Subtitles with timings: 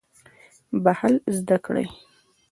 [0.83, 1.85] بخښل زده کړئ